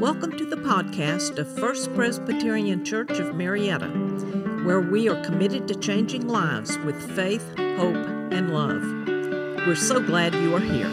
Welcome 0.00 0.38
to 0.38 0.46
the 0.46 0.54
podcast 0.54 1.38
of 1.38 1.52
First 1.58 1.92
Presbyterian 1.92 2.84
Church 2.84 3.18
of 3.18 3.34
Marietta, 3.34 3.88
where 4.64 4.80
we 4.80 5.08
are 5.08 5.20
committed 5.24 5.66
to 5.66 5.74
changing 5.74 6.28
lives 6.28 6.78
with 6.78 7.16
faith, 7.16 7.44
hope, 7.58 7.96
and 8.30 8.54
love. 8.54 8.80
We're 9.66 9.74
so 9.74 10.00
glad 10.00 10.36
you 10.36 10.54
are 10.54 10.60
here. 10.60 10.86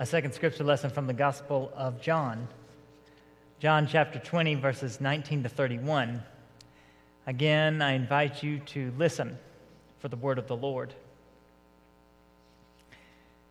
A 0.00 0.06
second 0.06 0.34
scripture 0.34 0.64
lesson 0.64 0.90
from 0.90 1.06
the 1.06 1.12
Gospel 1.12 1.70
of 1.76 2.02
John. 2.02 2.48
John 3.60 3.86
chapter 3.86 4.18
20, 4.18 4.56
verses 4.56 5.00
19 5.00 5.44
to 5.44 5.48
31. 5.48 6.20
Again, 7.28 7.80
I 7.80 7.92
invite 7.92 8.42
you 8.42 8.58
to 8.58 8.92
listen 8.98 9.38
for 10.00 10.08
the 10.08 10.16
word 10.16 10.38
of 10.38 10.48
the 10.48 10.56
Lord. 10.56 10.94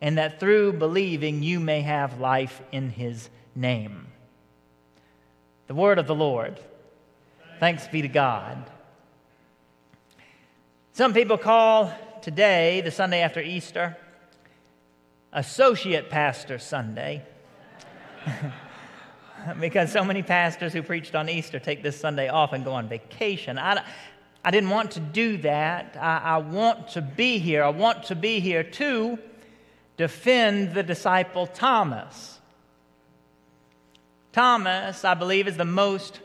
and 0.00 0.18
that 0.18 0.40
through 0.40 0.72
believing 0.74 1.42
you 1.42 1.60
may 1.60 1.82
have 1.82 2.20
life 2.20 2.62
in 2.72 2.90
his 2.90 3.28
name. 3.54 4.06
The 5.66 5.74
word 5.74 5.98
of 5.98 6.06
the 6.06 6.14
Lord. 6.14 6.58
Thanks 7.58 7.86
be 7.88 8.02
to 8.02 8.08
God. 8.08 8.70
Some 10.92 11.12
people 11.12 11.38
call 11.38 11.92
today, 12.22 12.80
the 12.80 12.90
Sunday 12.90 13.20
after 13.20 13.40
Easter, 13.40 13.96
Associate 15.32 16.08
Pastor 16.08 16.58
Sunday. 16.58 17.22
because 19.60 19.92
so 19.92 20.04
many 20.04 20.22
pastors 20.22 20.72
who 20.72 20.82
preached 20.82 21.14
on 21.14 21.28
Easter 21.28 21.58
take 21.58 21.82
this 21.82 21.98
Sunday 21.98 22.28
off 22.28 22.52
and 22.52 22.64
go 22.64 22.72
on 22.72 22.88
vacation. 22.88 23.58
I, 23.58 23.84
I 24.44 24.50
didn't 24.50 24.70
want 24.70 24.92
to 24.92 25.00
do 25.00 25.36
that. 25.38 25.96
I, 26.00 26.18
I 26.18 26.36
want 26.38 26.88
to 26.88 27.02
be 27.02 27.38
here. 27.38 27.62
I 27.62 27.68
want 27.68 28.04
to 28.04 28.14
be 28.14 28.40
here 28.40 28.62
too 28.62 29.18
defend 30.00 30.72
the 30.72 30.82
disciple 30.82 31.46
Thomas. 31.46 32.40
Thomas, 34.32 35.04
I 35.04 35.12
believe, 35.12 35.46
is 35.46 35.58
the 35.58 35.66
most 35.66 36.20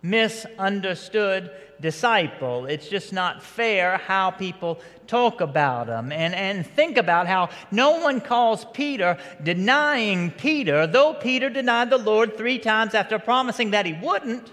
misunderstood 0.00 1.50
disciple. 1.78 2.64
It's 2.64 2.88
just 2.88 3.12
not 3.12 3.42
fair 3.42 3.98
how 3.98 4.30
people 4.30 4.80
talk 5.06 5.42
about 5.42 5.88
him. 5.88 6.10
And, 6.10 6.34
and 6.34 6.66
think 6.66 6.96
about 6.96 7.26
how 7.26 7.50
no 7.70 8.00
one 8.00 8.22
calls 8.22 8.64
Peter 8.72 9.18
denying 9.42 10.30
Peter, 10.30 10.86
though 10.86 11.12
Peter 11.12 11.50
denied 11.50 11.90
the 11.90 11.98
Lord 11.98 12.34
three 12.34 12.58
times 12.58 12.94
after 12.94 13.18
promising 13.18 13.72
that 13.72 13.84
he 13.84 13.92
wouldn't. 13.92 14.50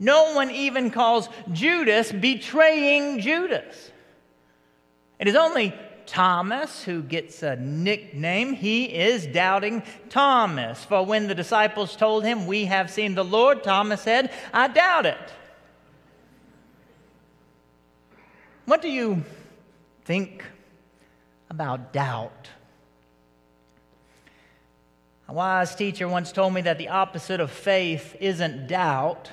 No 0.00 0.34
one 0.34 0.50
even 0.50 0.90
calls 0.90 1.28
Judas 1.52 2.10
betraying 2.10 3.20
Judas. 3.20 3.92
It 5.20 5.28
is 5.28 5.36
only 5.36 5.72
Thomas, 6.06 6.84
who 6.84 7.02
gets 7.02 7.42
a 7.42 7.56
nickname, 7.56 8.52
he 8.52 8.84
is 8.84 9.26
doubting 9.26 9.82
Thomas. 10.08 10.84
For 10.84 11.04
when 11.04 11.28
the 11.28 11.34
disciples 11.34 11.96
told 11.96 12.24
him, 12.24 12.46
We 12.46 12.66
have 12.66 12.90
seen 12.90 13.14
the 13.14 13.24
Lord, 13.24 13.62
Thomas 13.62 14.02
said, 14.02 14.32
I 14.52 14.68
doubt 14.68 15.06
it. 15.06 15.32
What 18.64 18.82
do 18.82 18.88
you 18.88 19.24
think 20.04 20.44
about 21.50 21.92
doubt? 21.92 22.48
A 25.28 25.32
wise 25.32 25.74
teacher 25.74 26.08
once 26.08 26.30
told 26.30 26.54
me 26.54 26.60
that 26.62 26.78
the 26.78 26.88
opposite 26.88 27.40
of 27.40 27.50
faith 27.50 28.16
isn't 28.20 28.68
doubt. 28.68 29.30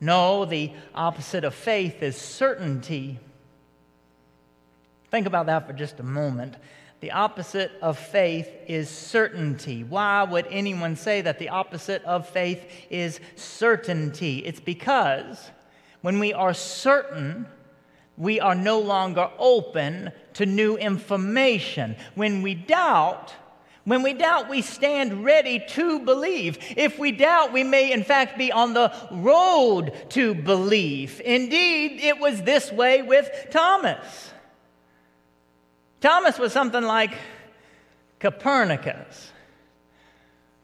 No, 0.00 0.44
the 0.44 0.72
opposite 0.94 1.44
of 1.44 1.54
faith 1.54 2.02
is 2.02 2.16
certainty. 2.16 3.18
Think 5.10 5.26
about 5.26 5.46
that 5.46 5.66
for 5.66 5.72
just 5.72 6.00
a 6.00 6.02
moment. 6.02 6.56
The 7.00 7.12
opposite 7.12 7.72
of 7.82 7.98
faith 7.98 8.48
is 8.66 8.88
certainty. 8.88 9.84
Why 9.84 10.24
would 10.24 10.46
anyone 10.50 10.96
say 10.96 11.20
that 11.20 11.38
the 11.38 11.50
opposite 11.50 12.02
of 12.04 12.28
faith 12.28 12.66
is 12.90 13.20
certainty? 13.36 14.38
It's 14.38 14.60
because 14.60 15.50
when 16.00 16.18
we 16.18 16.32
are 16.32 16.54
certain, 16.54 17.46
we 18.16 18.40
are 18.40 18.54
no 18.54 18.80
longer 18.80 19.30
open 19.38 20.10
to 20.34 20.46
new 20.46 20.76
information. 20.76 21.96
When 22.14 22.42
we 22.42 22.54
doubt, 22.54 23.34
when 23.84 24.02
we 24.02 24.14
doubt, 24.14 24.48
we 24.48 24.62
stand 24.62 25.24
ready 25.24 25.62
to 25.68 26.00
believe. 26.00 26.58
If 26.76 26.98
we 26.98 27.12
doubt, 27.12 27.52
we 27.52 27.62
may 27.62 27.92
in 27.92 28.04
fact 28.04 28.38
be 28.38 28.50
on 28.50 28.72
the 28.72 28.92
road 29.12 29.92
to 30.10 30.34
belief. 30.34 31.20
Indeed, 31.20 32.00
it 32.00 32.18
was 32.18 32.42
this 32.42 32.72
way 32.72 33.02
with 33.02 33.28
Thomas. 33.50 34.32
Thomas 36.06 36.38
was 36.38 36.52
something 36.52 36.84
like 36.84 37.18
Copernicus. 38.20 39.32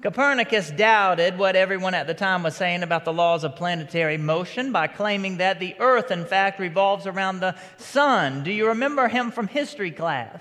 Copernicus 0.01 0.71
doubted 0.71 1.37
what 1.37 1.57
everyone 1.57 1.95
at 1.95 2.07
the 2.07 2.15
time 2.15 2.45
was 2.45 2.55
saying 2.55 2.85
about 2.85 3.05
the 3.05 3.13
laws 3.13 3.43
of 3.43 3.57
planetary 3.57 4.17
motion 4.17 4.71
by 4.71 4.87
claiming 4.87 5.39
that 5.39 5.59
the 5.59 5.75
earth, 5.81 6.13
in 6.13 6.27
fact, 6.27 6.61
revolves 6.61 7.09
around 7.09 7.41
the 7.41 7.57
sun. 7.77 8.45
Do 8.45 8.53
you 8.53 8.69
remember 8.69 9.09
him 9.09 9.33
from 9.33 9.49
history 9.49 9.91
class? 9.91 10.41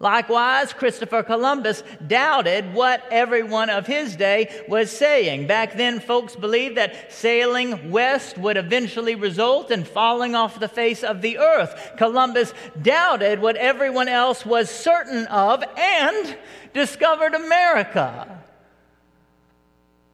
Likewise, 0.00 0.72
Christopher 0.72 1.24
Columbus 1.24 1.82
doubted 2.06 2.72
what 2.72 3.02
everyone 3.10 3.68
of 3.68 3.84
his 3.84 4.14
day 4.14 4.62
was 4.68 4.96
saying. 4.96 5.48
Back 5.48 5.76
then, 5.76 5.98
folks 5.98 6.36
believed 6.36 6.76
that 6.76 7.12
sailing 7.12 7.90
west 7.90 8.38
would 8.38 8.56
eventually 8.56 9.16
result 9.16 9.72
in 9.72 9.82
falling 9.82 10.36
off 10.36 10.60
the 10.60 10.68
face 10.68 11.02
of 11.02 11.20
the 11.20 11.38
earth. 11.38 11.94
Columbus 11.96 12.54
doubted 12.80 13.40
what 13.40 13.56
everyone 13.56 14.06
else 14.06 14.46
was 14.46 14.70
certain 14.70 15.26
of 15.26 15.64
and 15.76 16.38
discovered 16.72 17.34
America. 17.34 18.44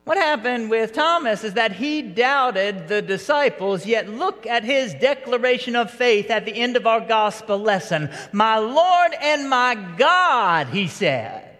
What 0.04 0.18
happened 0.18 0.68
with 0.68 0.92
Thomas 0.92 1.44
is 1.44 1.54
that 1.54 1.72
he 1.72 2.02
doubted 2.02 2.88
the 2.88 3.00
disciples, 3.00 3.86
yet 3.86 4.08
look 4.08 4.46
at 4.46 4.62
his 4.62 4.92
declaration 4.94 5.74
of 5.74 5.90
faith 5.90 6.30
at 6.30 6.44
the 6.44 6.54
end 6.54 6.76
of 6.76 6.86
our 6.86 7.00
gospel 7.00 7.58
lesson. 7.58 8.10
My 8.30 8.58
Lord 8.58 9.14
and 9.18 9.48
my 9.48 9.74
God, 9.96 10.66
he 10.68 10.88
said. 10.88 11.56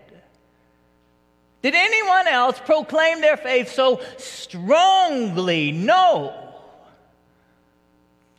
Did 1.63 1.75
anyone 1.75 2.29
else 2.29 2.61
proclaim 2.61 3.23
their 3.23 3.39
faith 3.39 3.73
so 3.73 4.03
strongly? 4.19 5.73
No. 5.73 6.35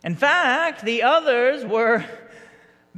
In 0.04 0.14
fact, 0.14 0.84
the 0.84 1.02
others 1.02 1.64
were 1.64 2.04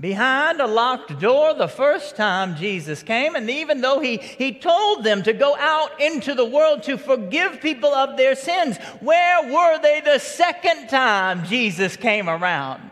behind 0.01 0.61
a 0.61 0.67
locked 0.67 1.19
door 1.19 1.55
the 1.55 1.69
first 1.69 2.15
time 2.17 2.57
Jesus 2.57 3.03
came. 3.03 3.35
And 3.35 3.51
even 3.51 3.81
though 3.81 4.01
he, 4.01 4.19
he 4.19 4.53
told 4.53 5.03
them 5.05 5.23
to 5.25 5.33
go 5.33 5.57
out 5.57 6.01
into 6.01 6.35
the 6.35 6.45
world 6.45 6.85
to 6.85 6.97
forgive 6.97 7.61
people 7.61 7.93
of 7.93 8.17
their 8.17 8.37
sins, 8.37 8.77
where 9.01 9.53
were 9.53 9.81
they 9.81 10.01
the 10.01 10.19
second 10.19 10.89
time 10.89 11.45
Jesus 11.45 11.97
came 11.97 12.29
around? 12.29 12.91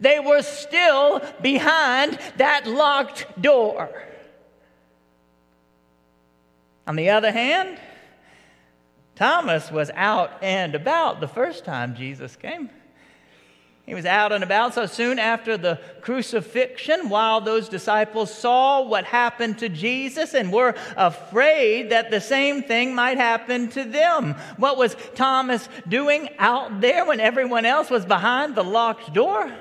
They 0.00 0.18
were 0.18 0.42
still 0.42 1.22
behind 1.40 2.18
that 2.36 2.66
locked 2.66 3.40
door. 3.40 3.90
On 6.86 6.96
the 6.96 7.10
other 7.10 7.30
hand, 7.30 7.78
Thomas 9.14 9.70
was 9.70 9.90
out 9.94 10.42
and 10.42 10.74
about 10.74 11.20
the 11.20 11.28
first 11.28 11.64
time 11.64 11.94
Jesus 11.94 12.34
came. 12.34 12.70
He 13.84 13.94
was 13.94 14.06
out 14.06 14.30
and 14.30 14.44
about 14.44 14.74
so 14.74 14.86
soon 14.86 15.18
after 15.18 15.56
the 15.56 15.80
crucifixion, 16.02 17.08
while 17.08 17.40
those 17.40 17.68
disciples 17.68 18.32
saw 18.32 18.82
what 18.82 19.04
happened 19.04 19.58
to 19.58 19.68
Jesus 19.68 20.34
and 20.34 20.52
were 20.52 20.76
afraid 20.96 21.90
that 21.90 22.10
the 22.10 22.20
same 22.20 22.62
thing 22.62 22.94
might 22.94 23.18
happen 23.18 23.68
to 23.70 23.82
them. 23.82 24.36
What 24.56 24.76
was 24.76 24.96
Thomas 25.16 25.68
doing 25.88 26.28
out 26.38 26.80
there 26.80 27.04
when 27.04 27.18
everyone 27.18 27.66
else 27.66 27.90
was 27.90 28.06
behind 28.06 28.54
the 28.54 28.62
locked 28.62 29.12
door? 29.12 29.52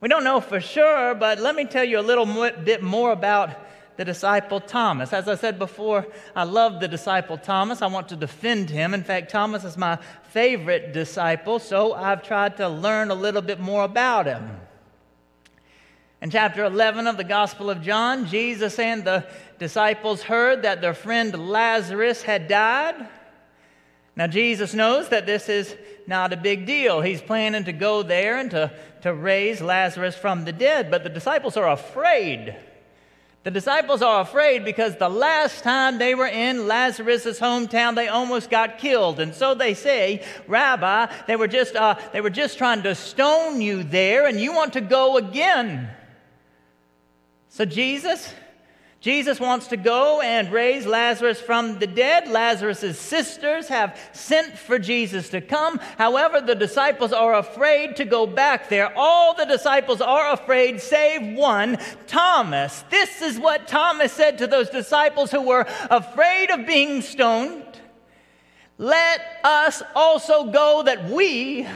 We 0.00 0.08
don't 0.08 0.24
know 0.24 0.40
for 0.40 0.60
sure, 0.60 1.14
but 1.14 1.40
let 1.40 1.56
me 1.56 1.64
tell 1.64 1.84
you 1.84 1.98
a 1.98 2.00
little 2.00 2.26
bit 2.26 2.82
more 2.82 3.10
about 3.10 3.50
the 3.96 4.04
disciple 4.04 4.60
Thomas. 4.60 5.12
As 5.12 5.28
I 5.28 5.36
said 5.36 5.58
before, 5.58 6.06
I 6.34 6.44
love 6.44 6.80
the 6.80 6.88
disciple 6.88 7.38
Thomas. 7.38 7.82
I 7.82 7.86
want 7.86 8.08
to 8.08 8.16
defend 8.16 8.70
him. 8.70 8.92
In 8.94 9.04
fact, 9.04 9.30
Thomas 9.30 9.64
is 9.64 9.76
my 9.76 9.98
favorite 10.24 10.92
disciple, 10.92 11.58
so 11.58 11.92
I've 11.92 12.22
tried 12.22 12.56
to 12.56 12.68
learn 12.68 13.10
a 13.10 13.14
little 13.14 13.42
bit 13.42 13.60
more 13.60 13.84
about 13.84 14.26
him. 14.26 14.50
In 16.20 16.30
chapter 16.30 16.64
11 16.64 17.06
of 17.06 17.16
the 17.16 17.24
Gospel 17.24 17.70
of 17.70 17.82
John, 17.82 18.26
Jesus 18.26 18.78
and 18.78 19.04
the 19.04 19.26
disciples 19.58 20.22
heard 20.22 20.62
that 20.62 20.80
their 20.80 20.94
friend 20.94 21.50
Lazarus 21.50 22.22
had 22.22 22.48
died. 22.48 23.08
Now, 24.16 24.26
Jesus 24.26 24.74
knows 24.74 25.08
that 25.10 25.26
this 25.26 25.48
is 25.48 25.76
not 26.06 26.32
a 26.32 26.36
big 26.36 26.66
deal. 26.66 27.00
He's 27.00 27.20
planning 27.20 27.64
to 27.64 27.72
go 27.72 28.02
there 28.02 28.38
and 28.38 28.50
to, 28.52 28.72
to 29.02 29.12
raise 29.12 29.60
Lazarus 29.60 30.16
from 30.16 30.44
the 30.44 30.52
dead, 30.52 30.90
but 30.90 31.02
the 31.02 31.10
disciples 31.10 31.56
are 31.56 31.68
afraid. 31.68 32.56
The 33.44 33.50
disciples 33.50 34.00
are 34.00 34.22
afraid 34.22 34.64
because 34.64 34.96
the 34.96 35.10
last 35.10 35.62
time 35.62 35.98
they 35.98 36.14
were 36.14 36.26
in 36.26 36.66
Lazarus' 36.66 37.38
hometown, 37.38 37.94
they 37.94 38.08
almost 38.08 38.48
got 38.48 38.78
killed. 38.78 39.20
And 39.20 39.34
so 39.34 39.54
they 39.54 39.74
say, 39.74 40.24
Rabbi, 40.48 41.12
they 41.26 41.36
were, 41.36 41.46
just, 41.46 41.76
uh, 41.76 41.96
they 42.14 42.22
were 42.22 42.30
just 42.30 42.56
trying 42.56 42.82
to 42.84 42.94
stone 42.94 43.60
you 43.60 43.82
there, 43.82 44.26
and 44.26 44.40
you 44.40 44.54
want 44.54 44.72
to 44.72 44.80
go 44.80 45.18
again. 45.18 45.90
So 47.50 47.66
Jesus 47.66 48.32
Jesus 49.04 49.38
wants 49.38 49.66
to 49.66 49.76
go 49.76 50.22
and 50.22 50.50
raise 50.50 50.86
Lazarus 50.86 51.38
from 51.38 51.78
the 51.78 51.86
dead. 51.86 52.26
Lazarus' 52.26 52.98
sisters 52.98 53.68
have 53.68 54.00
sent 54.14 54.56
for 54.56 54.78
Jesus 54.78 55.28
to 55.28 55.42
come. 55.42 55.78
However, 55.98 56.40
the 56.40 56.54
disciples 56.54 57.12
are 57.12 57.34
afraid 57.34 57.96
to 57.96 58.06
go 58.06 58.26
back 58.26 58.70
there. 58.70 58.90
All 58.96 59.34
the 59.34 59.44
disciples 59.44 60.00
are 60.00 60.32
afraid, 60.32 60.80
save 60.80 61.36
one, 61.36 61.76
Thomas. 62.06 62.82
This 62.88 63.20
is 63.20 63.38
what 63.38 63.68
Thomas 63.68 64.10
said 64.10 64.38
to 64.38 64.46
those 64.46 64.70
disciples 64.70 65.30
who 65.30 65.42
were 65.42 65.66
afraid 65.90 66.50
of 66.50 66.66
being 66.66 67.02
stoned. 67.02 67.78
Let 68.78 69.20
us 69.44 69.82
also 69.94 70.50
go 70.50 70.82
that 70.82 71.10
we 71.10 71.68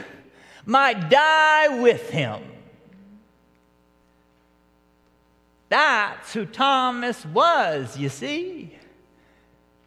might 0.65 1.11
die 1.11 1.79
with 1.79 2.09
him. 2.09 2.41
That's 5.69 6.33
who 6.33 6.47
Thomas 6.47 7.25
was, 7.27 7.97
you 7.99 8.09
see. 8.09 8.75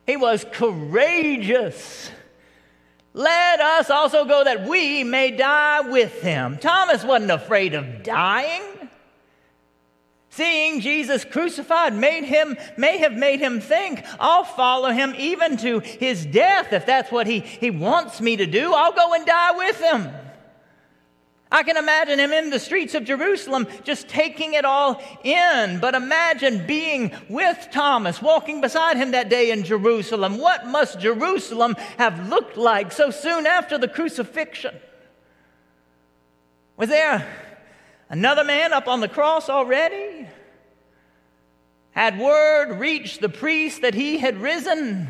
He 0.06 0.18
was 0.18 0.46
courageous. 0.52 2.12
Let 3.14 3.60
us 3.60 3.90
also 3.90 4.26
go 4.26 4.44
that 4.44 4.68
we 4.68 5.04
may 5.04 5.32
die 5.32 5.82
with 5.82 6.22
him. 6.22 6.58
Thomas 6.58 7.04
wasn't 7.04 7.32
afraid 7.32 7.74
of 7.74 8.04
dying. 8.04 8.64
Seeing 10.30 10.80
Jesus 10.80 11.26
crucified 11.26 11.94
made 11.94 12.24
him, 12.24 12.58
may 12.78 13.00
have 13.00 13.12
made 13.12 13.42
him 13.42 13.60
think, 13.60 14.06
I'll 14.18 14.46
follow 14.46 14.90
him 14.90 15.14
even 15.18 15.58
to 15.58 15.80
his 15.80 16.26
death 16.26 16.72
if 16.72 16.86
that's 16.86 17.12
what 17.12 17.28
he, 17.28 17.42
he 17.42 17.70
wants 17.70 18.22
me 18.22 18.38
to 18.38 18.46
do. 18.46 18.74
I'll 18.74 18.94
go 18.94 19.14
and 19.14 19.26
die 19.26 19.58
with 19.58 19.82
him. 19.82 20.10
I 21.52 21.64
can 21.64 21.76
imagine 21.76 22.18
him 22.18 22.32
in 22.32 22.50
the 22.50 22.60
streets 22.60 22.96
of 22.96 23.04
Jerusalem 23.04 23.68
just 23.84 24.08
taking 24.08 24.54
it 24.54 24.64
all 24.64 25.02
in. 25.24 25.80
But 25.80 25.96
imagine 25.96 26.66
being 26.66 27.12
with 27.28 27.68
Thomas, 27.72 28.22
walking 28.22 28.62
beside 28.62 28.96
him 28.96 29.12
that 29.12 29.30
day 29.30 29.52
in 29.52 29.66
Jerusalem. 29.66 30.38
What 30.38 30.66
must 30.66 31.00
Jerusalem 31.00 31.76
have 31.98 32.30
looked 32.30 32.56
like 32.56 32.94
so 32.94 33.12
soon 33.12 33.46
after 33.46 33.78
the 33.78 33.90
crucifixion? 33.90 34.76
Was 36.78 36.88
there 36.88 37.28
another 38.08 38.46
man 38.46 38.72
up 38.72 38.88
on 38.88 39.02
the 39.02 39.10
cross 39.10 39.50
already? 39.50 40.28
Had 41.92 42.18
word 42.18 42.80
reached 42.80 43.20
the 43.20 43.28
priest 43.28 43.82
that 43.82 43.94
he 43.94 44.18
had 44.18 44.42
risen? 44.42 45.10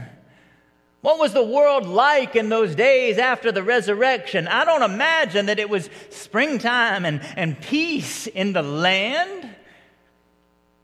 What 1.02 1.18
was 1.18 1.34
the 1.34 1.44
world 1.44 1.88
like 1.88 2.36
in 2.36 2.50
those 2.50 2.76
days 2.76 3.18
after 3.18 3.52
the 3.52 3.64
resurrection? 3.64 4.48
I 4.48 4.66
don't 4.66 4.84
imagine 4.84 5.48
that 5.48 5.58
it 5.58 5.70
was 5.70 5.90
springtime 6.10 7.06
and, 7.06 7.22
and 7.36 7.60
peace 7.60 8.28
in 8.28 8.54
the 8.54 8.62
land. 8.62 9.50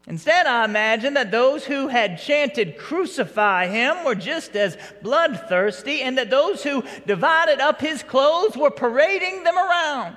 Instead, 0.07 0.47
I 0.47 0.65
imagine 0.65 1.15
that 1.15 1.31
those 1.31 1.65
who 1.65 1.87
had 1.87 2.19
chanted, 2.19 2.77
Crucify 2.77 3.67
him, 3.67 4.05
were 4.05 4.15
just 4.15 4.55
as 4.55 4.77
bloodthirsty, 5.03 6.01
and 6.01 6.17
that 6.17 6.29
those 6.29 6.63
who 6.63 6.83
divided 7.05 7.59
up 7.59 7.81
his 7.81 8.01
clothes 8.03 8.55
were 8.55 8.71
parading 8.71 9.43
them 9.43 9.57
around. 9.57 10.15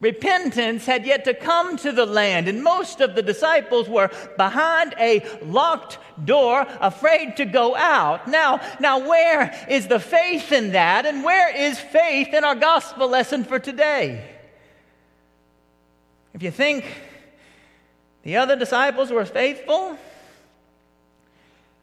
Repentance 0.00 0.86
had 0.86 1.04
yet 1.04 1.24
to 1.26 1.34
come 1.34 1.76
to 1.76 1.92
the 1.92 2.06
land, 2.06 2.48
and 2.48 2.64
most 2.64 3.02
of 3.02 3.14
the 3.14 3.22
disciples 3.22 3.86
were 3.86 4.10
behind 4.38 4.94
a 4.98 5.22
locked 5.42 5.98
door, 6.24 6.66
afraid 6.80 7.36
to 7.36 7.44
go 7.44 7.76
out. 7.76 8.26
Now, 8.26 8.60
now 8.80 9.06
where 9.06 9.54
is 9.68 9.88
the 9.88 10.00
faith 10.00 10.52
in 10.52 10.72
that, 10.72 11.04
and 11.04 11.22
where 11.22 11.54
is 11.54 11.78
faith 11.78 12.32
in 12.32 12.44
our 12.44 12.54
gospel 12.54 13.08
lesson 13.08 13.44
for 13.44 13.58
today? 13.58 14.24
If 16.32 16.42
you 16.42 16.50
think 16.50 16.86
the 18.22 18.36
other 18.36 18.56
disciples 18.56 19.10
were 19.10 19.26
faithful, 19.26 19.98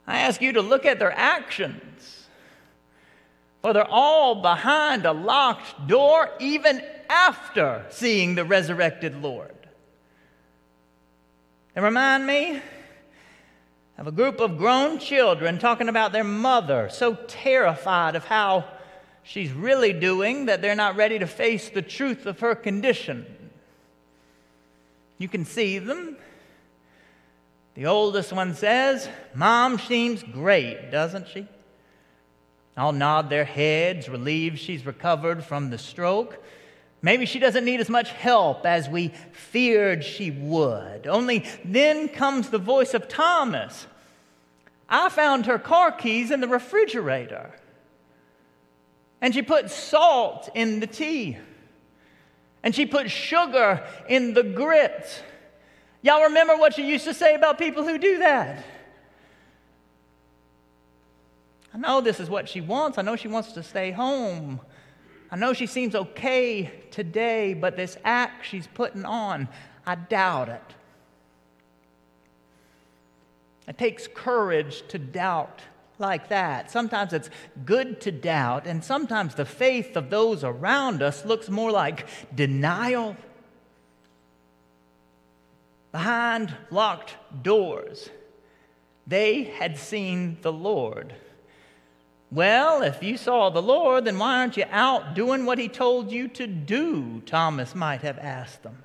I 0.08 0.20
ask 0.22 0.42
you 0.42 0.54
to 0.54 0.62
look 0.62 0.88
at 0.88 0.98
their 0.98 1.12
actions. 1.12 2.26
For 3.62 3.74
they're 3.74 3.88
all 3.88 4.42
behind 4.42 5.06
a 5.06 5.12
locked 5.12 5.88
door, 5.88 6.32
even 6.40 6.82
after 7.10 7.86
seeing 7.90 8.36
the 8.36 8.46
resurrected 8.46 9.22
Lord. 9.22 9.54
They 11.74 11.82
remind 11.82 12.26
me 12.26 12.62
of 13.98 14.08
a 14.08 14.12
group 14.12 14.40
of 14.40 14.58
grown 14.58 15.00
children 15.00 15.58
talking 15.58 15.90
about 15.90 16.12
their 16.12 16.24
mother, 16.24 16.90
so 16.90 17.16
terrified 17.28 18.16
of 18.16 18.26
how 18.26 18.66
she's 19.24 19.52
really 19.52 19.94
doing 19.94 20.46
that 20.46 20.62
they're 20.62 20.76
not 20.76 20.96
ready 20.96 21.20
to 21.20 21.28
face 21.28 21.70
the 21.70 21.82
truth 21.82 22.26
of 22.26 22.40
her 22.40 22.56
condition. 22.56 23.26
You 25.18 25.28
can 25.28 25.46
see 25.46 25.80
them. 25.80 26.18
The 27.74 27.86
oldest 27.86 28.34
one 28.34 28.56
says, 28.56 29.08
Mom 29.34 29.80
seems 29.80 30.24
great, 30.24 30.92
doesn't 30.92 31.28
she? 31.28 31.48
I'll 32.76 32.92
nod 32.92 33.30
their 33.30 33.46
heads, 33.46 34.08
relieved 34.08 34.60
she's 34.60 34.86
recovered 34.86 35.44
from 35.44 35.72
the 35.72 35.78
stroke. 35.80 36.44
Maybe 37.02 37.26
she 37.26 37.40
doesn't 37.40 37.64
need 37.64 37.80
as 37.80 37.90
much 37.90 38.12
help 38.12 38.66
as 38.66 38.90
we 38.90 39.10
feared 39.32 40.04
she 40.04 40.32
would. 40.32 41.06
Only 41.06 41.46
then 41.64 42.10
comes 42.10 42.50
the 42.50 42.58
voice 42.58 42.94
of 42.94 43.08
Thomas. 43.08 43.86
I 44.90 45.10
found 45.10 45.46
her 45.46 45.60
car 45.60 45.92
keys 45.92 46.32
in 46.32 46.42
the 46.42 46.48
refrigerator. 46.48 47.52
And 49.22 49.34
she 49.34 49.42
put 49.42 49.70
salt 49.70 50.50
in 50.56 50.80
the 50.80 50.88
tea. 50.88 51.38
And 52.64 52.74
she 52.74 52.86
put 52.86 53.12
sugar 53.12 53.86
in 54.10 54.34
the 54.34 54.44
grits. 54.44 55.22
Y'all 56.02 56.24
remember 56.24 56.56
what 56.56 56.74
she 56.74 56.88
used 56.88 57.06
to 57.06 57.14
say 57.14 57.36
about 57.36 57.58
people 57.58 57.84
who 57.84 57.98
do 57.98 58.20
that? 58.20 58.64
I 61.74 61.78
know 61.78 62.02
this 62.02 62.20
is 62.20 62.30
what 62.30 62.50
she 62.50 62.62
wants. 62.62 62.98
I 62.98 63.04
know 63.04 63.16
she 63.16 63.28
wants 63.28 63.52
to 63.54 63.62
stay 63.62 63.92
home. 63.92 64.62
I 65.30 65.36
know 65.36 65.54
she 65.54 65.68
seems 65.68 65.94
okay 65.94 66.72
today, 66.92 67.54
but 67.54 67.76
this 67.76 67.98
act 68.06 68.46
she's 68.46 68.68
putting 68.68 69.06
on, 69.06 69.50
I 69.86 69.96
doubt 69.96 70.50
it. 70.50 70.76
It 73.68 73.78
takes 73.78 74.08
courage 74.08 74.84
to 74.88 74.98
doubt 74.98 75.62
like 76.00 76.30
that. 76.30 76.72
Sometimes 76.72 77.12
it's 77.12 77.30
good 77.66 78.00
to 78.02 78.12
doubt, 78.12 78.68
and 78.68 78.84
sometimes 78.84 79.36
the 79.36 79.46
faith 79.46 79.98
of 79.98 80.10
those 80.10 80.44
around 80.44 81.02
us 81.02 81.26
looks 81.26 81.50
more 81.50 81.72
like 81.72 82.08
denial. 82.34 83.18
Behind 85.92 86.56
locked 86.70 87.16
doors, 87.42 88.10
they 89.06 89.44
had 89.46 89.78
seen 89.78 90.38
the 90.42 90.54
Lord. 90.54 91.14
Well, 92.30 92.82
if 92.82 93.02
you 93.02 93.18
saw 93.18 93.50
the 93.50 93.62
Lord, 93.62 94.06
then 94.06 94.20
why 94.20 94.40
aren't 94.40 94.58
you 94.58 94.66
out 94.70 95.16
doing 95.16 95.46
what 95.46 95.58
he 95.58 95.70
told 95.70 96.12
you 96.12 96.28
to 96.30 96.46
do? 96.46 97.22
Thomas 97.26 97.74
might 97.74 98.02
have 98.02 98.20
asked 98.20 98.64
them. 98.64 98.84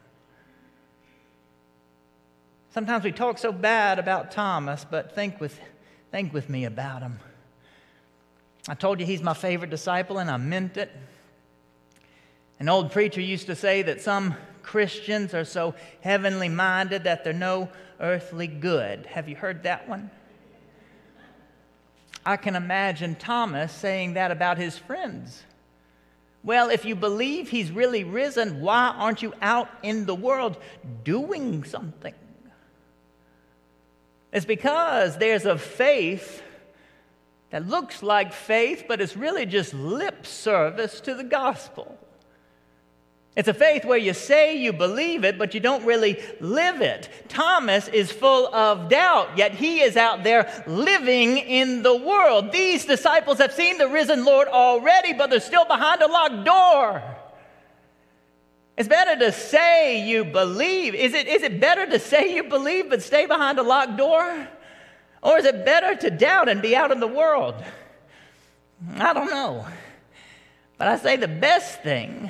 Sometimes 2.72 3.04
we 3.04 3.12
talk 3.12 3.38
so 3.38 3.52
bad 3.52 3.98
about 3.98 4.30
Thomas, 4.30 4.86
but 4.88 5.14
think 5.14 5.40
with, 5.40 5.58
think 6.10 6.32
with 6.32 6.48
me 6.48 6.64
about 6.64 7.02
him. 7.02 7.18
I 8.68 8.74
told 8.74 9.00
you 9.00 9.06
he's 9.06 9.22
my 9.22 9.34
favorite 9.34 9.70
disciple, 9.70 10.18
and 10.18 10.30
I 10.30 10.36
meant 10.36 10.76
it. 10.76 10.90
An 12.60 12.68
old 12.68 12.92
preacher 12.92 13.20
used 13.20 13.46
to 13.46 13.56
say 13.56 13.82
that 13.82 14.00
some 14.00 14.36
Christians 14.62 15.34
are 15.34 15.44
so 15.44 15.74
heavenly 16.00 16.48
minded 16.48 17.04
that 17.04 17.24
they're 17.24 17.32
no 17.32 17.68
earthly 17.98 18.46
good. 18.46 19.06
Have 19.06 19.28
you 19.28 19.34
heard 19.34 19.64
that 19.64 19.88
one? 19.88 20.10
I 22.24 22.36
can 22.36 22.56
imagine 22.56 23.14
Thomas 23.16 23.72
saying 23.72 24.14
that 24.14 24.30
about 24.30 24.58
his 24.58 24.78
friends. 24.78 25.42
Well, 26.44 26.70
if 26.70 26.84
you 26.84 26.94
believe 26.94 27.48
he's 27.48 27.70
really 27.70 28.04
risen, 28.04 28.60
why 28.60 28.94
aren't 28.96 29.22
you 29.22 29.32
out 29.40 29.68
in 29.82 30.06
the 30.06 30.14
world 30.14 30.56
doing 31.04 31.64
something? 31.64 32.14
It's 34.32 34.46
because 34.46 35.18
there's 35.18 35.44
a 35.44 35.58
faith 35.58 36.42
that 37.50 37.68
looks 37.68 38.02
like 38.02 38.32
faith, 38.32 38.86
but 38.88 39.00
it's 39.00 39.16
really 39.16 39.46
just 39.46 39.74
lip 39.74 40.26
service 40.26 41.00
to 41.02 41.14
the 41.14 41.24
gospel. 41.24 41.98
It's 43.34 43.48
a 43.48 43.54
faith 43.54 43.86
where 43.86 43.98
you 43.98 44.12
say 44.12 44.58
you 44.58 44.74
believe 44.74 45.24
it, 45.24 45.38
but 45.38 45.54
you 45.54 45.60
don't 45.60 45.86
really 45.86 46.20
live 46.40 46.82
it. 46.82 47.08
Thomas 47.28 47.88
is 47.88 48.12
full 48.12 48.54
of 48.54 48.90
doubt, 48.90 49.38
yet 49.38 49.52
he 49.52 49.80
is 49.80 49.96
out 49.96 50.22
there 50.22 50.62
living 50.66 51.38
in 51.38 51.82
the 51.82 51.96
world. 51.96 52.52
These 52.52 52.84
disciples 52.84 53.38
have 53.38 53.52
seen 53.52 53.78
the 53.78 53.88
risen 53.88 54.26
Lord 54.26 54.48
already, 54.48 55.14
but 55.14 55.30
they're 55.30 55.40
still 55.40 55.64
behind 55.64 56.02
a 56.02 56.08
locked 56.08 56.44
door. 56.44 57.02
It's 58.76 58.88
better 58.88 59.18
to 59.24 59.32
say 59.32 60.06
you 60.06 60.24
believe. 60.24 60.94
Is 60.94 61.14
it, 61.14 61.26
is 61.26 61.42
it 61.42 61.58
better 61.58 61.86
to 61.86 61.98
say 61.98 62.34
you 62.34 62.44
believe 62.44 62.90
but 62.90 63.02
stay 63.02 63.26
behind 63.26 63.58
a 63.58 63.62
locked 63.62 63.96
door? 63.96 64.48
Or 65.22 65.38
is 65.38 65.44
it 65.46 65.64
better 65.64 65.94
to 65.94 66.10
doubt 66.10 66.48
and 66.48 66.60
be 66.60 66.74
out 66.74 66.90
in 66.90 67.00
the 67.00 67.06
world? 67.06 67.54
I 68.96 69.14
don't 69.14 69.30
know. 69.30 69.66
But 70.76 70.88
I 70.88 70.96
say 70.98 71.16
the 71.16 71.28
best 71.28 71.82
thing, 71.82 72.28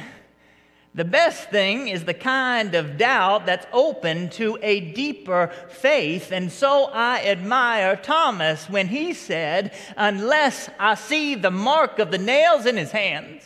the 0.95 1.05
best 1.05 1.49
thing 1.49 1.89
is 1.89 2.05
the 2.05 2.13
kind 2.13 2.75
of 2.75 2.99
doubt 2.99 3.47
that's 3.47 3.67
open 3.73 4.29
to 4.31 4.59
a 4.61 4.81
deeper 4.93 5.51
faith. 5.71 6.31
And 6.31 6.53
so 6.53 6.85
I 6.93 7.25
admire 7.25 7.97
Thomas 7.97 8.69
when 8.69 8.89
he 8.89 9.15
said, 9.15 9.73
Unless 9.97 10.69
I 10.79 10.95
see 10.97 11.35
the 11.35 11.51
mark 11.51 11.99
of 11.99 12.11
the 12.11 12.19
nails 12.19 12.67
in 12.67 12.77
his 12.77 12.91
hands, 12.91 13.43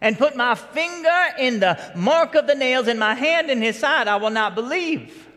and 0.00 0.18
put 0.18 0.34
my 0.34 0.56
finger 0.56 1.22
in 1.38 1.60
the 1.60 1.78
mark 1.94 2.34
of 2.34 2.48
the 2.48 2.56
nails 2.56 2.88
in 2.88 2.98
my 2.98 3.14
hand 3.14 3.48
in 3.48 3.62
his 3.62 3.78
side, 3.78 4.08
I 4.08 4.16
will 4.16 4.30
not 4.30 4.56
believe. 4.56 5.28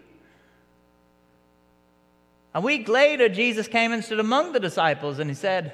A 2.56 2.62
week 2.62 2.90
later, 2.90 3.30
Jesus 3.30 3.68
came 3.68 3.92
and 3.92 4.04
stood 4.04 4.20
among 4.20 4.54
the 4.54 4.60
disciples 4.60 5.20
and 5.20 5.30
he 5.30 5.36
said, 5.36 5.74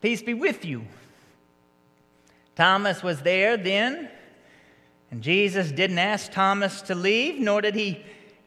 Peace 0.00 0.22
be 0.22 0.34
with 0.34 0.64
you. 0.64 0.84
Thomas 2.54 3.02
was 3.02 3.22
there 3.22 3.56
then, 3.56 4.08
and 5.10 5.22
Jesus 5.22 5.72
didn't 5.72 5.98
ask 5.98 6.30
Thomas 6.30 6.82
to 6.82 6.94
leave, 6.94 7.38
nor 7.38 7.60
did 7.60 7.74
he 7.74 8.04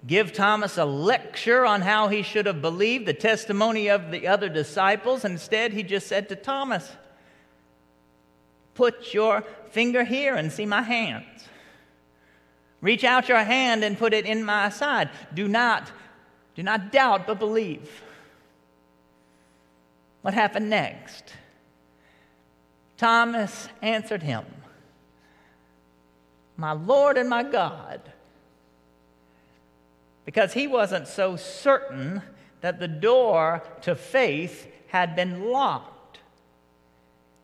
give 0.08 0.34
Thomas 0.34 0.78
a 0.78 0.86
lecture 0.86 1.66
on 1.66 1.82
how 1.82 2.08
he 2.08 2.22
should 2.22 2.46
have 2.46 2.62
believed 2.62 3.06
the 3.06 3.14
testimony 3.14 3.90
of 3.90 4.12
the 4.12 4.28
other 4.28 4.50
disciples. 4.50 5.26
Instead, 5.26 5.74
he 5.74 5.84
just 5.84 6.08
said 6.08 6.30
to 6.30 6.36
Thomas, 6.36 6.90
Put 8.76 9.14
your 9.14 9.44
finger 9.70 10.04
here 10.04 10.36
and 10.36 10.52
see 10.52 10.66
my 10.66 10.82
hands. 10.82 11.26
Reach 12.82 13.04
out 13.04 13.30
your 13.30 13.44
hand 13.44 13.84
and 13.84 13.98
put 13.98 14.14
it 14.14 14.26
in 14.26 14.44
my 14.44 14.70
side. 14.70 15.10
Do 15.34 15.48
not, 15.48 15.92
do 16.56 16.64
not 16.64 16.92
doubt, 16.92 17.28
but 17.28 17.40
believe. 17.40 18.04
What 20.22 20.34
happened 20.34 20.70
next? 20.70 21.34
Thomas 22.98 23.68
answered 23.82 24.24
him, 24.24 24.46
My 26.58 26.72
Lord 26.74 27.18
and 27.18 27.30
my 27.30 27.44
God. 27.44 28.02
Because 30.26 30.54
he 30.54 30.68
wasn't 30.68 31.08
so 31.08 31.36
certain 31.36 32.22
that 32.62 32.80
the 32.80 32.88
door 32.88 33.62
to 33.82 33.96
faith 33.96 34.68
had 34.88 35.16
been 35.16 35.52
locked. 35.52 36.20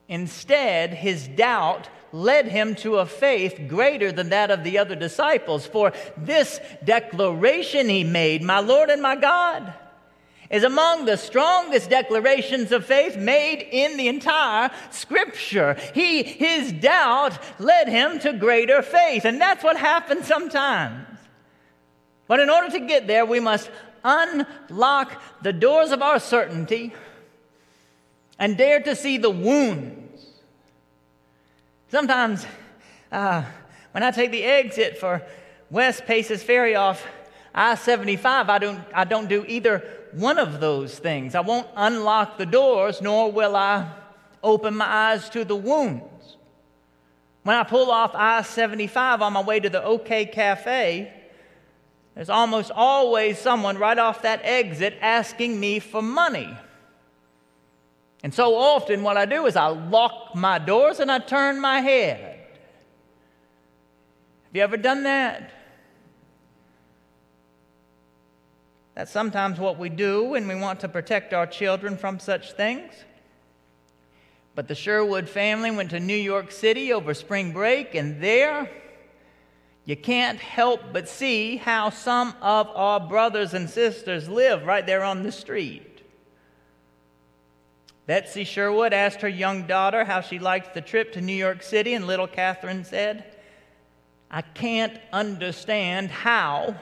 Instead, 0.07 0.93
his 0.93 1.27
doubt 1.27 1.89
led 2.11 2.47
him 2.47 2.73
to 2.75 2.97
a 2.97 3.05
faith 3.05 3.67
greater 3.67 4.11
than 4.11 4.29
that 4.29 4.49
of 4.49 4.63
the 4.63 4.77
other 4.77 4.95
disciples. 4.95 5.65
For 5.65 5.93
this 6.17 6.59
declaration 6.83 7.89
he 7.89 8.03
made, 8.03 8.41
My 8.41 8.59
Lord 8.59 8.89
and 8.89 9.01
my 9.01 9.15
God, 9.15 9.73
is 10.49 10.63
among 10.63 11.05
the 11.05 11.17
strongest 11.17 11.89
declarations 11.89 12.71
of 12.71 12.85
faith 12.85 13.15
made 13.15 13.61
in 13.71 13.97
the 13.97 14.07
entire 14.07 14.71
scripture. 14.89 15.77
He, 15.93 16.23
his 16.23 16.71
doubt 16.71 17.37
led 17.59 17.87
him 17.87 18.19
to 18.19 18.33
greater 18.33 18.81
faith. 18.81 19.25
And 19.25 19.39
that's 19.39 19.63
what 19.63 19.77
happens 19.77 20.25
sometimes. 20.25 21.05
But 22.27 22.39
in 22.39 22.49
order 22.49 22.69
to 22.71 22.79
get 22.79 23.05
there, 23.05 23.25
we 23.25 23.39
must 23.39 23.69
unlock 24.03 25.21
the 25.43 25.53
doors 25.53 25.91
of 25.91 26.01
our 26.01 26.19
certainty 26.19 26.93
and 28.39 28.57
dare 28.57 28.81
to 28.81 28.95
see 28.95 29.17
the 29.17 29.29
wounds. 29.29 30.25
Sometimes, 31.89 32.45
uh, 33.11 33.43
when 33.91 34.03
I 34.03 34.11
take 34.11 34.31
the 34.31 34.43
exit 34.43 34.97
for 34.97 35.21
West 35.69 36.05
Paces 36.05 36.41
Ferry 36.41 36.75
off 36.75 37.05
I 37.53 37.75
75, 37.75 38.49
I 38.49 38.57
don't, 38.59 38.79
I 38.93 39.03
don't 39.03 39.27
do 39.27 39.43
either 39.47 39.98
one 40.13 40.37
of 40.37 40.59
those 40.59 40.97
things. 40.97 41.35
I 41.35 41.41
won't 41.41 41.67
unlock 41.75 42.37
the 42.37 42.45
doors, 42.45 43.01
nor 43.01 43.31
will 43.31 43.55
I 43.55 43.91
open 44.43 44.75
my 44.75 44.85
eyes 44.85 45.29
to 45.29 45.43
the 45.43 45.55
wounds. 45.55 46.37
When 47.43 47.55
I 47.55 47.63
pull 47.63 47.89
off 47.89 48.11
I 48.13 48.41
75 48.41 49.21
on 49.21 49.33
my 49.33 49.41
way 49.41 49.59
to 49.59 49.69
the 49.69 49.83
OK 49.83 50.25
Cafe, 50.25 51.13
there's 52.15 52.29
almost 52.29 52.71
always 52.71 53.39
someone 53.39 53.77
right 53.77 53.97
off 53.97 54.23
that 54.23 54.41
exit 54.43 54.97
asking 55.01 55.59
me 55.59 55.79
for 55.79 56.01
money. 56.01 56.49
And 58.23 58.33
so 58.33 58.55
often, 58.55 59.03
what 59.03 59.15
I 59.15 59.25
do 59.25 59.45
is 59.45 59.55
I 59.55 59.67
lock 59.67 60.35
my 60.35 60.59
doors 60.59 60.99
and 60.99 61.09
I 61.09 61.19
turn 61.19 61.61
my 61.61 61.79
head. 61.79 62.39
Have 64.45 64.55
you 64.55 64.61
ever 64.61 64.77
done 64.77 65.03
that? 65.03 65.51
That's 68.99 69.11
sometimes 69.11 69.61
what 69.61 69.79
we 69.79 69.87
do 69.87 70.25
when 70.25 70.45
we 70.45 70.55
want 70.55 70.81
to 70.81 70.89
protect 70.89 71.33
our 71.33 71.47
children 71.47 71.95
from 71.95 72.19
such 72.19 72.51
things. 72.51 72.91
But 74.55 74.67
the 74.67 74.75
Sherwood 74.75 75.29
family 75.29 75.71
went 75.71 75.91
to 75.91 76.01
New 76.01 76.17
York 76.17 76.51
City 76.51 76.91
over 76.91 77.13
spring 77.13 77.53
break, 77.53 77.95
and 77.95 78.21
there 78.21 78.69
you 79.85 79.95
can't 79.95 80.37
help 80.37 80.81
but 80.91 81.07
see 81.07 81.55
how 81.55 81.91
some 81.91 82.33
of 82.41 82.67
our 82.75 82.99
brothers 82.99 83.53
and 83.53 83.69
sisters 83.69 84.27
live 84.27 84.65
right 84.65 84.85
there 84.85 85.05
on 85.05 85.23
the 85.23 85.31
street. 85.31 86.01
Betsy 88.05 88.43
Sherwood 88.43 88.91
asked 88.91 89.21
her 89.21 89.29
young 89.29 89.65
daughter 89.65 90.03
how 90.03 90.19
she 90.19 90.39
liked 90.39 90.73
the 90.73 90.81
trip 90.81 91.13
to 91.13 91.21
New 91.21 91.31
York 91.31 91.63
City, 91.63 91.93
and 91.93 92.05
little 92.05 92.27
Catherine 92.27 92.83
said, 92.83 93.23
I 94.29 94.41
can't 94.41 94.99
understand 95.13 96.11
how 96.11 96.75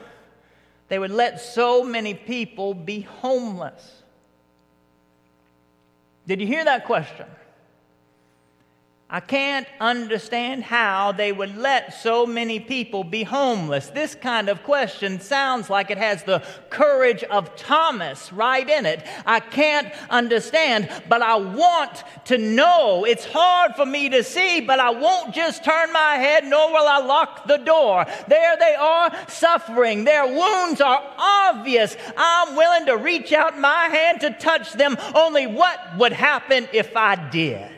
they 0.88 1.00
would 1.00 1.12
let 1.12 1.42
so 1.42 1.84
many 1.84 2.14
people 2.14 2.74
be 2.74 3.02
homeless. 3.02 4.04
Did 6.28 6.42
you 6.42 6.48
hear 6.48 6.66
that 6.66 6.86
question? 6.86 7.26
I 9.10 9.22
can't 9.22 9.66
understand 9.80 10.66
how 10.66 11.14
they 11.14 11.32
would 11.32 11.56
let 11.56 11.94
so 11.94 12.26
many 12.26 12.60
people 12.60 13.06
be 13.06 13.24
homeless. 13.24 13.88
This 13.88 14.16
kind 14.16 14.50
of 14.50 14.64
question 14.64 15.22
sounds 15.22 15.70
like 15.70 15.90
it 15.90 15.98
has 15.98 16.24
the 16.24 16.44
courage 16.70 17.24
of 17.24 17.56
Thomas 17.56 18.34
right 18.34 18.70
in 18.70 18.86
it. 18.86 19.08
I 19.26 19.40
can't 19.40 19.94
understand, 20.10 20.90
but 21.08 21.22
I 21.22 21.38
want 21.38 22.04
to 22.26 22.38
know. 22.38 23.06
It's 23.06 23.24
hard 23.24 23.76
for 23.78 23.86
me 23.86 24.10
to 24.10 24.26
see, 24.26 24.60
but 24.60 24.82
I 24.82 24.90
won't 24.90 25.34
just 25.34 25.64
turn 25.64 25.94
my 25.94 26.16
head, 26.16 26.44
nor 26.44 26.70
will 26.70 26.86
I 26.86 27.00
lock 27.00 27.48
the 27.48 27.60
door. 27.60 28.06
There 28.28 28.58
they 28.58 28.76
are, 28.76 29.16
suffering. 29.30 30.04
Their 30.04 30.28
wounds 30.28 30.82
are 30.82 31.02
obvious. 31.18 31.96
I'm 32.18 32.58
willing 32.58 32.88
to 32.88 32.98
reach 32.98 33.32
out 33.32 33.58
my 33.58 33.86
hand 33.86 34.20
to 34.20 34.32
touch 34.32 34.74
them. 34.74 34.98
Only 35.16 35.48
what 35.48 35.80
would 35.98 36.12
happen 36.12 36.68
if 36.74 36.94
I 36.98 37.16
did? 37.30 37.77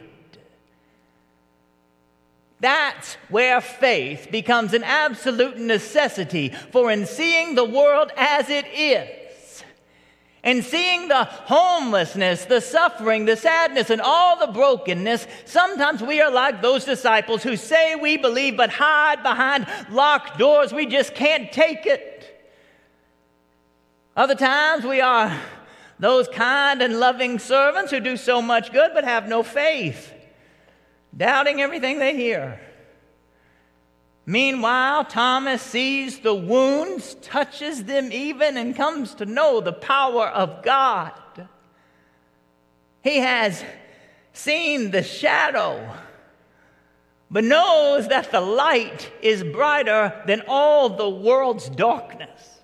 That's 2.61 3.15
where 3.29 3.61
faith 3.61 4.27
becomes 4.31 4.73
an 4.73 4.83
absolute 4.83 5.57
necessity 5.57 6.49
for 6.71 6.91
in 6.91 7.05
seeing 7.05 7.55
the 7.55 7.63
world 7.63 8.11
as 8.17 8.49
it 8.49 8.65
is, 8.67 9.63
and 10.43 10.63
seeing 10.63 11.07
the 11.07 11.23
homelessness, 11.23 12.45
the 12.45 12.61
suffering, 12.61 13.25
the 13.25 13.37
sadness, 13.37 13.89
and 13.89 14.01
all 14.01 14.39
the 14.39 14.51
brokenness, 14.51 15.27
sometimes 15.45 16.01
we 16.01 16.21
are 16.21 16.31
like 16.31 16.61
those 16.61 16.85
disciples 16.85 17.43
who 17.43 17.55
say 17.55 17.95
we 17.95 18.17
believe 18.17 18.55
but 18.55 18.69
hide 18.69 19.21
behind 19.23 19.67
locked 19.89 20.37
doors. 20.37 20.73
We 20.73 20.85
just 20.85 21.13
can't 21.13 21.51
take 21.51 21.85
it. 21.85 22.25
Other 24.15 24.35
times 24.35 24.85
we 24.85 25.01
are 25.01 25.37
those 25.97 26.27
kind 26.29 26.81
and 26.81 26.99
loving 26.99 27.39
servants 27.39 27.91
who 27.91 27.99
do 27.99 28.17
so 28.17 28.41
much 28.41 28.71
good 28.71 28.91
but 28.93 29.03
have 29.03 29.27
no 29.27 29.43
faith 29.43 30.13
doubting 31.15 31.61
everything 31.61 31.99
they 31.99 32.15
hear. 32.15 32.59
Meanwhile, 34.25 35.05
Thomas 35.05 35.61
sees 35.61 36.19
the 36.19 36.35
wounds, 36.35 37.15
touches 37.15 37.85
them 37.85 38.11
even, 38.11 38.57
and 38.57 38.75
comes 38.75 39.15
to 39.15 39.25
know 39.25 39.59
the 39.59 39.73
power 39.73 40.27
of 40.27 40.63
God. 40.63 41.13
He 43.01 43.17
has 43.17 43.63
seen 44.33 44.91
the 44.91 45.01
shadow, 45.01 45.95
but 47.31 47.43
knows 47.43 48.07
that 48.09 48.31
the 48.31 48.41
light 48.41 49.11
is 49.21 49.43
brighter 49.43 50.21
than 50.27 50.43
all 50.47 50.89
the 50.89 51.09
world's 51.09 51.69
darkness. 51.69 52.58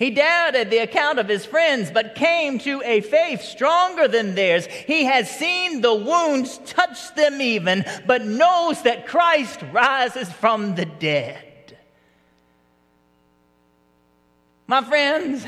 He 0.00 0.10
doubted 0.10 0.70
the 0.70 0.78
account 0.78 1.18
of 1.18 1.28
his 1.28 1.44
friends, 1.44 1.90
but 1.90 2.14
came 2.14 2.58
to 2.60 2.82
a 2.86 3.02
faith 3.02 3.42
stronger 3.42 4.08
than 4.08 4.34
theirs. 4.34 4.64
He 4.64 5.04
has 5.04 5.30
seen 5.30 5.82
the 5.82 5.94
wounds 5.94 6.56
touch 6.64 7.14
them 7.14 7.42
even, 7.42 7.84
but 8.06 8.24
knows 8.24 8.80
that 8.84 9.06
Christ 9.06 9.60
rises 9.70 10.32
from 10.32 10.74
the 10.74 10.86
dead. 10.86 11.76
My 14.66 14.82
friends, 14.82 15.44